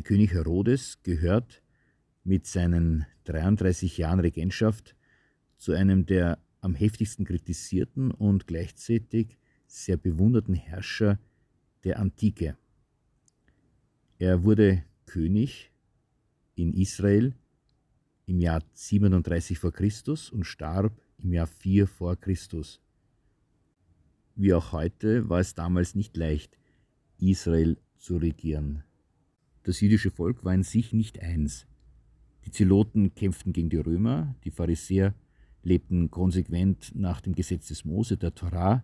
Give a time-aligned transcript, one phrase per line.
[0.00, 1.62] Der König Herodes gehört
[2.24, 4.96] mit seinen 33 Jahren Regentschaft
[5.58, 9.36] zu einem der am heftigsten kritisierten und gleichzeitig
[9.66, 11.18] sehr bewunderten Herrscher
[11.84, 12.56] der Antike.
[14.18, 15.70] Er wurde König
[16.54, 17.34] in Israel
[18.24, 22.80] im Jahr 37 vor Christus und starb im Jahr 4 vor Christus.
[24.34, 26.56] Wie auch heute war es damals nicht leicht,
[27.18, 28.82] Israel zu regieren.
[29.62, 31.66] Das jüdische Volk war in sich nicht eins.
[32.46, 35.14] Die Zeloten kämpften gegen die Römer, die Pharisäer
[35.62, 38.82] lebten konsequent nach dem Gesetz des Mose, der Torah,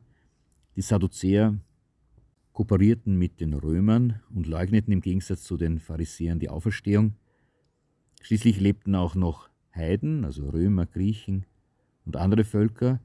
[0.77, 1.59] die Sadduzäer
[2.53, 7.15] kooperierten mit den Römern und leugneten im Gegensatz zu den Pharisäern die Auferstehung.
[8.23, 11.45] Schließlich lebten auch noch Heiden, also Römer, Griechen
[12.05, 13.01] und andere Völker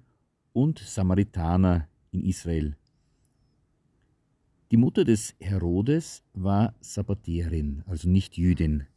[0.54, 2.76] und Samaritaner in Israel.
[4.72, 8.88] Die Mutter des Herodes war Sabbatärin, also nicht Jüdin.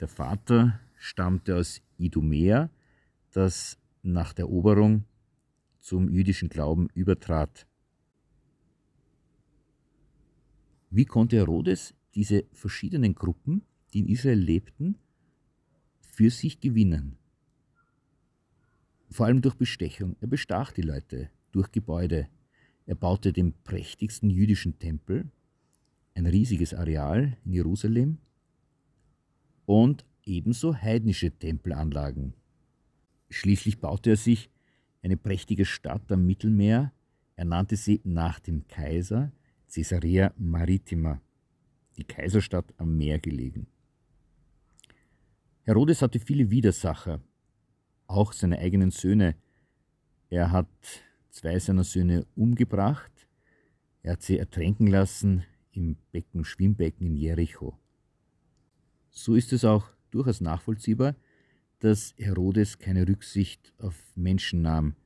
[0.00, 2.70] Der Vater stammte aus Idumea,
[3.32, 5.04] das nach der Eroberung
[5.80, 7.66] zum jüdischen Glauben übertrat.
[10.88, 14.96] Wie konnte Herodes diese verschiedenen Gruppen, die in Israel lebten,
[16.00, 17.18] für sich gewinnen?
[19.10, 20.16] Vor allem durch Bestechung.
[20.22, 22.28] Er bestach die Leute durch Gebäude.
[22.88, 25.30] Er baute den prächtigsten jüdischen Tempel,
[26.14, 28.16] ein riesiges Areal in Jerusalem
[29.66, 32.32] und ebenso heidnische Tempelanlagen.
[33.28, 34.48] Schließlich baute er sich
[35.02, 36.94] eine prächtige Stadt am Mittelmeer.
[37.36, 39.32] Er nannte sie nach dem Kaiser
[39.70, 41.20] Caesarea Maritima,
[41.98, 43.66] die Kaiserstadt am Meer gelegen.
[45.64, 47.20] Herodes hatte viele Widersacher,
[48.06, 49.34] auch seine eigenen Söhne.
[50.30, 50.68] Er hat
[51.38, 53.12] zwei seiner Söhne umgebracht,
[54.02, 57.78] er hat sie ertränken lassen im Becken, Schwimmbecken in Jericho.
[59.10, 61.14] So ist es auch durchaus nachvollziehbar,
[61.78, 64.96] dass Herodes keine Rücksicht auf Menschen nahm.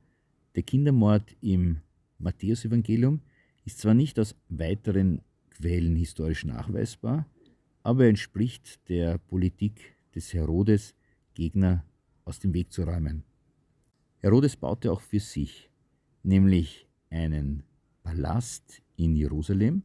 [0.55, 1.81] Der Kindermord im
[2.17, 3.21] Matthäusevangelium
[3.63, 5.21] ist zwar nicht aus weiteren
[5.51, 7.27] Quellen historisch nachweisbar,
[7.83, 10.95] aber er entspricht der Politik des Herodes,
[11.35, 11.85] Gegner
[12.25, 13.23] aus dem Weg zu räumen.
[14.17, 15.69] Herodes baute auch für sich,
[16.23, 17.63] nämlich einen
[18.03, 19.83] Palast in Jerusalem,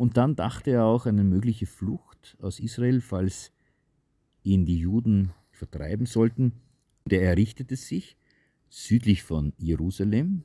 [0.00, 3.52] und dann dachte er auch an eine mögliche Flucht aus Israel, falls
[4.42, 6.52] ihn die Juden vertreiben sollten.
[7.04, 8.16] Der errichtete sich
[8.70, 10.44] südlich von Jerusalem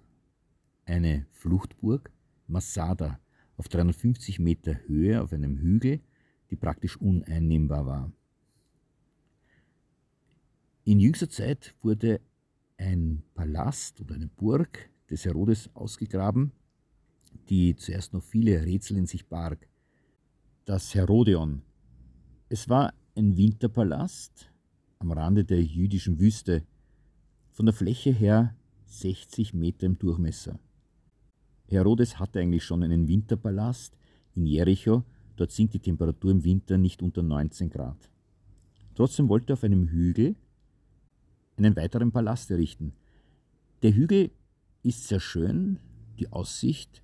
[0.84, 2.12] eine Fluchtburg,
[2.48, 3.18] Masada,
[3.56, 6.02] auf 350 Meter Höhe auf einem Hügel,
[6.50, 8.12] die praktisch uneinnehmbar war.
[10.84, 12.20] In jüngster Zeit wurde
[12.78, 16.52] ein Palast oder eine Burg des Herodes ausgegraben,
[17.50, 19.68] die zuerst noch viele Rätsel in sich barg.
[20.66, 21.62] Das Herodion.
[22.50, 24.52] Es war ein Winterpalast
[25.00, 26.64] am Rande der jüdischen Wüste,
[27.52, 28.56] von der Fläche her
[28.86, 30.60] 60 Meter im Durchmesser.
[31.68, 33.98] Herodes hatte eigentlich schon einen Winterpalast
[34.36, 35.04] in Jericho,
[35.36, 38.10] dort sinkt die Temperatur im Winter nicht unter 19 Grad.
[38.94, 40.36] Trotzdem wollte er auf einem Hügel
[41.58, 42.94] einen weiteren Palast errichten.
[43.82, 44.32] Der Hügel
[44.84, 45.80] ist sehr schön,
[46.20, 47.02] die Aussicht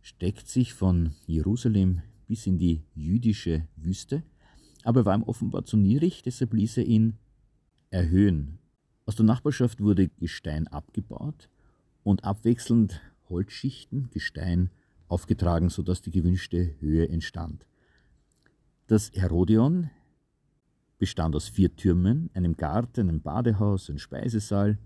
[0.00, 4.22] steckt sich von Jerusalem bis in die jüdische Wüste
[4.84, 7.18] aber er war ihm offenbar zu niedrig, deshalb ließ er ihn
[7.90, 8.58] erhöhen.
[9.06, 11.48] Aus der Nachbarschaft wurde Gestein abgebaut
[12.04, 14.70] und abwechselnd Holzschichten, Gestein
[15.08, 17.66] aufgetragen, sodass die gewünschte Höhe entstand.
[18.86, 19.90] Das Herodion
[20.98, 24.78] bestand aus vier Türmen, einem Garten, einem Badehaus, einem Speisesaal.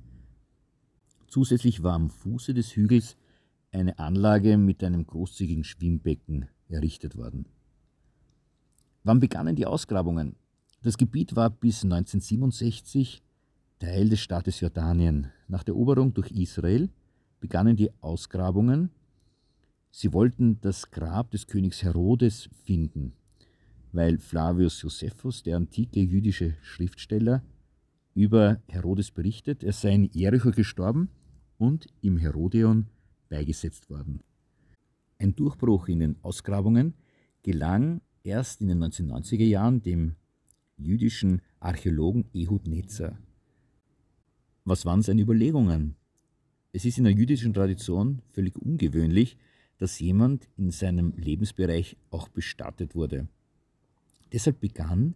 [1.27, 3.17] Zusätzlich war am Fuße des Hügels
[3.73, 7.47] eine Anlage mit einem großzügigen Schwimmbecken errichtet worden.
[9.05, 10.37] Wann begannen die Ausgrabungen?
[10.83, 13.23] Das Gebiet war bis 1967
[13.79, 15.33] Teil des Staates Jordanien.
[15.49, 16.91] Nach der Eroberung durch Israel
[17.41, 18.91] begannen die Ausgrabungen.
[19.91, 23.15] Sie wollten das Grab des Königs Herodes finden,
[23.93, 27.43] weil Flavius Josephus, der antike jüdische Schriftsteller,
[28.15, 31.09] über Herodes berichtet, er sei in Jericho gestorben
[31.59, 32.87] und im Herodion
[33.29, 34.21] beigesetzt worden.
[35.19, 36.95] Ein Durchbruch in den Ausgrabungen
[37.43, 40.17] gelang erst in den 1990er Jahren dem
[40.77, 43.19] jüdischen Archäologen Ehud Netzer.
[44.65, 45.97] Was waren seine Überlegungen?
[46.73, 49.37] Es ist in der jüdischen Tradition völlig ungewöhnlich,
[49.79, 53.29] dass jemand in seinem Lebensbereich auch bestattet wurde.
[54.33, 55.15] Deshalb begann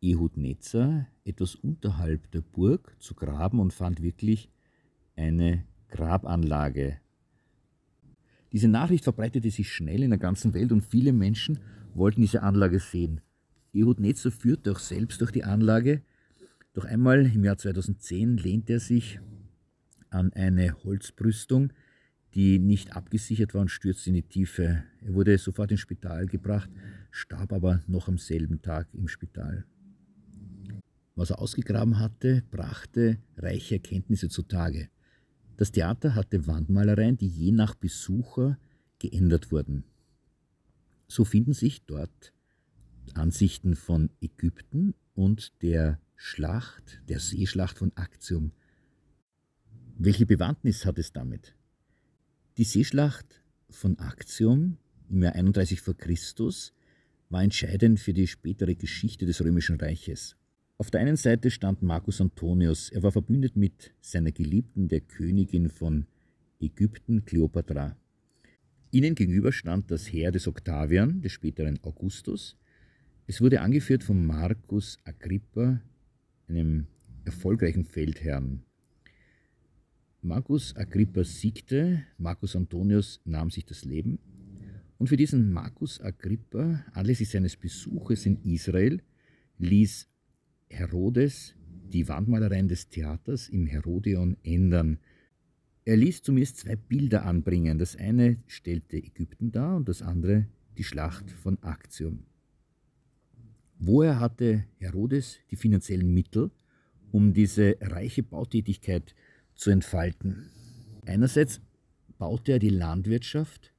[0.00, 4.50] Ehud Netzer etwas unterhalb der Burg zu graben und fand wirklich
[5.16, 6.98] eine Grabanlage.
[8.52, 11.58] Diese Nachricht verbreitete sich schnell in der ganzen Welt und viele Menschen
[11.94, 13.20] wollten diese Anlage sehen.
[13.72, 16.02] Ehud Netzer führte auch selbst durch die Anlage.
[16.72, 19.20] Doch einmal im Jahr 2010 lehnte er sich
[20.10, 21.72] an eine Holzbrüstung,
[22.34, 24.84] die nicht abgesichert war und stürzte in die Tiefe.
[25.02, 26.68] Er wurde sofort ins Spital gebracht,
[27.10, 29.64] starb aber noch am selben Tag im Spital.
[31.14, 34.88] Was er ausgegraben hatte, brachte reiche Erkenntnisse zutage.
[35.56, 38.58] Das Theater hatte Wandmalereien, die je nach Besucher
[38.98, 39.84] geändert wurden.
[41.06, 42.32] So finden sich dort
[43.12, 48.50] Ansichten von Ägypten und der Schlacht, der Seeschlacht von Actium.
[49.96, 51.54] Welche Bewandtnis hat es damit?
[52.56, 54.78] Die Seeschlacht von Actium
[55.10, 56.72] im Jahr 31 vor Christus
[57.28, 60.36] war entscheidend für die spätere Geschichte des Römischen Reiches.
[60.78, 62.90] Auf der einen Seite stand Marcus Antonius.
[62.90, 66.06] Er war verbündet mit seiner Geliebten, der Königin von
[66.60, 67.96] Ägypten, Kleopatra.
[68.92, 72.56] Ihnen gegenüber stand das Heer des Octavian, des späteren Augustus.
[73.26, 75.80] Es wurde angeführt von Marcus Agrippa,
[76.46, 76.86] einem
[77.24, 78.62] erfolgreichen Feldherrn.
[80.26, 84.18] Marcus Agrippa siegte, Marcus Antonius nahm sich das Leben.
[84.96, 89.02] Und für diesen Marcus Agrippa, anlässlich seines Besuches in Israel,
[89.58, 90.08] ließ
[90.70, 91.54] Herodes
[91.92, 94.98] die Wandmalereien des Theaters im Herodion ändern.
[95.84, 97.78] Er ließ zumindest zwei Bilder anbringen.
[97.78, 100.46] Das eine stellte Ägypten dar und das andere
[100.78, 102.20] die Schlacht von Actium.
[103.78, 106.50] Woher hatte Herodes die finanziellen Mittel,
[107.12, 109.33] um diese reiche Bautätigkeit zu
[109.70, 110.50] entfalten?
[111.06, 111.60] Einerseits
[112.18, 113.72] baute er die Landwirtschaft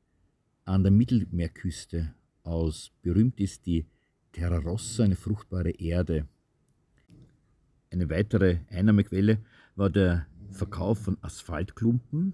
[0.66, 2.14] an der Mittelmeerküste
[2.44, 2.92] aus.
[3.02, 3.86] Berühmt ist die
[4.32, 6.28] Terra Rossa, eine fruchtbare Erde.
[7.92, 9.40] Eine weitere Einnahmequelle
[9.76, 12.34] war der Verkauf von Asphaltklumpen,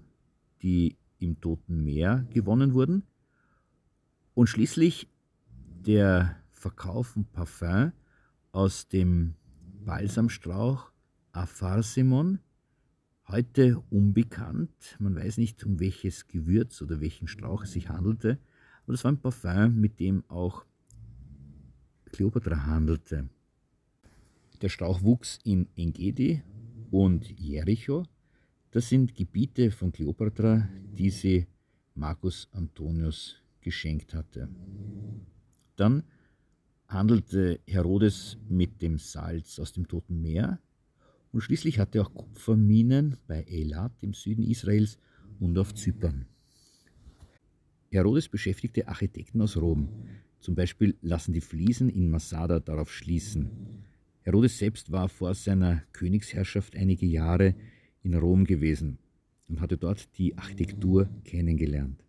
[0.62, 3.04] die im Toten Meer gewonnen wurden.
[4.34, 5.08] Und schließlich
[5.86, 7.92] der Verkauf von Parfum
[8.52, 9.34] aus dem
[9.84, 10.90] Balsamstrauch
[11.32, 12.38] Apharsimon,
[13.28, 14.96] heute unbekannt.
[14.98, 18.38] Man weiß nicht, um welches Gewürz oder welchen Strauch es sich handelte,
[18.84, 20.64] aber das war ein Parfum, mit dem auch
[22.12, 23.28] Kleopatra handelte.
[24.60, 26.42] Der Strauch wuchs in Engedi
[26.90, 28.04] und Jericho.
[28.70, 31.46] Das sind Gebiete von Kleopatra, die sie
[31.94, 34.48] Marcus Antonius geschenkt hatte.
[35.76, 36.04] Dann
[36.88, 40.60] handelte Herodes mit dem Salz aus dem Toten Meer
[41.32, 44.98] und schließlich hatte er auch Kupferminen bei Elat im Süden Israels
[45.40, 46.26] und auf Zypern.
[47.90, 49.88] Herodes beschäftigte Architekten aus Rom.
[50.40, 53.50] Zum Beispiel lassen die Fliesen in Masada darauf schließen.
[54.22, 57.54] Herodes selbst war vor seiner Königsherrschaft einige Jahre
[58.02, 58.98] in Rom gewesen
[59.48, 62.02] und hatte dort die Architektur kennengelernt.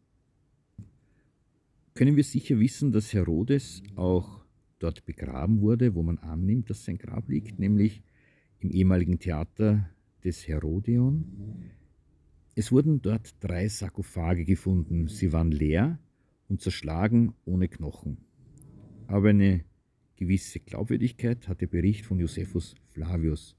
[1.96, 4.44] Können wir sicher wissen, dass Herodes auch
[4.80, 8.02] dort begraben wurde, wo man annimmt, dass sein Grab liegt, nämlich
[8.64, 9.90] im ehemaligen Theater
[10.24, 11.26] des Herodion.
[12.56, 15.08] Es wurden dort drei Sarkophage gefunden.
[15.08, 16.00] Sie waren leer
[16.48, 18.18] und zerschlagen ohne Knochen.
[19.08, 19.66] Aber eine
[20.16, 23.56] gewisse Glaubwürdigkeit hat der Bericht von Josephus Flavius.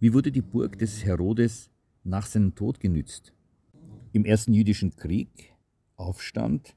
[0.00, 1.70] Wie wurde die Burg des Herodes
[2.04, 3.32] nach seinem Tod genützt?
[4.12, 5.54] Im ersten jüdischen Krieg,
[5.96, 6.76] Aufstand,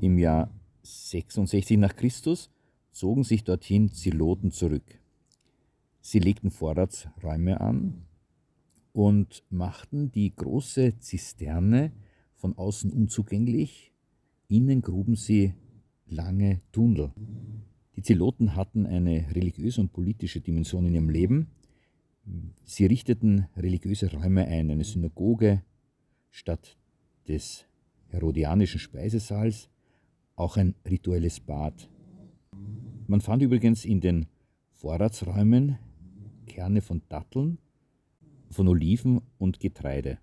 [0.00, 0.52] im Jahr
[0.82, 2.50] 66 nach Christus,
[2.92, 4.97] zogen sich dorthin Ziloten zurück.
[6.10, 8.06] Sie legten Vorratsräume an
[8.94, 11.92] und machten die große Zisterne
[12.32, 13.92] von außen unzugänglich.
[14.48, 15.52] Innen gruben sie
[16.06, 17.12] lange Tunnel.
[17.94, 21.50] Die Zeloten hatten eine religiöse und politische Dimension in ihrem Leben.
[22.64, 25.62] Sie richteten religiöse Räume ein, eine Synagoge
[26.30, 26.78] statt
[27.28, 27.66] des
[28.06, 29.68] herodianischen Speisesaals,
[30.36, 31.90] auch ein rituelles Bad.
[33.06, 34.24] Man fand übrigens in den
[34.70, 35.76] Vorratsräumen
[36.48, 37.58] Kerne von Datteln,
[38.50, 40.18] von Oliven und Getreide.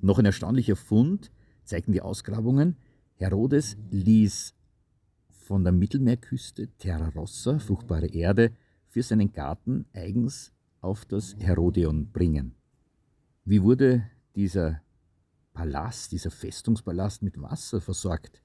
[0.00, 1.30] Noch ein erstaunlicher Fund
[1.64, 2.76] zeigten die Ausgrabungen.
[3.16, 4.54] Herodes ließ
[5.28, 8.52] von der Mittelmeerküste Terra Rossa, fruchtbare Erde,
[8.86, 12.54] für seinen Garten eigens auf das Herodion bringen.
[13.44, 14.80] Wie wurde dieser
[15.52, 18.42] Palast, dieser Festungspalast mit Wasser versorgt?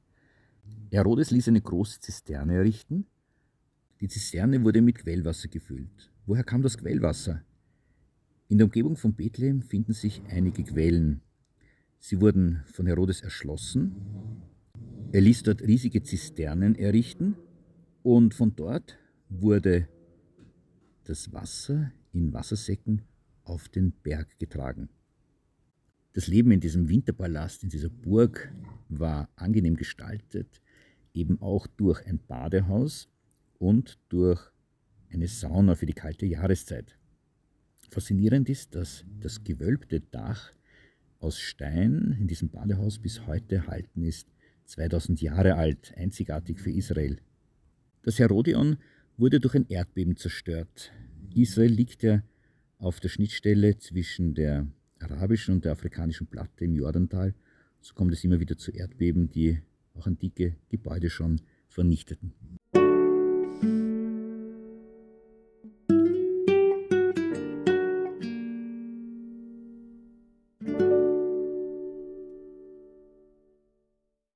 [0.91, 3.05] Herodes ließ eine große Zisterne errichten.
[4.01, 6.12] Die Zisterne wurde mit Quellwasser gefüllt.
[6.25, 7.43] Woher kam das Quellwasser?
[8.47, 11.21] In der Umgebung von Bethlehem finden sich einige Quellen.
[11.99, 13.95] Sie wurden von Herodes erschlossen
[15.13, 17.35] er ließ dort riesige Zisternen errichten
[18.01, 18.97] und von dort
[19.29, 19.87] wurde
[21.03, 23.03] das Wasser in Wassersäcken
[23.43, 24.89] auf den Berg getragen.
[26.13, 28.51] Das Leben in diesem Winterpalast, in dieser Burg,
[28.89, 30.63] war angenehm gestaltet,
[31.13, 33.07] eben auch durch ein Badehaus
[33.59, 34.51] und durch
[35.13, 36.97] eine Sauna für die kalte Jahreszeit.
[37.89, 40.51] Faszinierend ist, dass das gewölbte Dach
[41.19, 44.27] aus Stein in diesem Badehaus bis heute erhalten ist,
[44.65, 47.17] 2000 Jahre alt, einzigartig für Israel.
[48.01, 48.77] Das Herodion
[49.17, 50.91] wurde durch ein Erdbeben zerstört.
[51.35, 52.23] Israel liegt ja
[52.77, 54.67] auf der Schnittstelle zwischen der
[54.99, 57.33] arabischen und der afrikanischen Platte im Jordantal.
[57.81, 59.61] So kommt es immer wieder zu Erdbeben, die
[59.93, 62.33] auch antike Gebäude schon vernichteten.
[65.63, 66.02] thank you